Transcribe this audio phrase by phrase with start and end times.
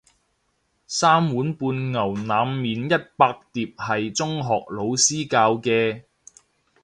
[0.87, 6.05] 三碗半牛腩麵一百碟係中學老師教嘅